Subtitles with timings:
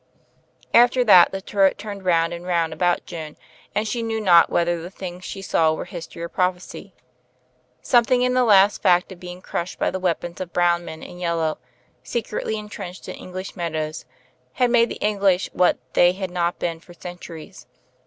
[0.73, 3.37] After that the turret turned round and round about Joan
[3.75, 6.95] and she knew not whether the things she saw were history or prophecy.
[7.83, 11.19] Something in that last fact of being crushed by the weapons of brown men and
[11.19, 11.59] yellow,
[12.03, 14.05] secretly entrenched in English mea dows,
[14.53, 17.67] had made the English what they had not been for centuries.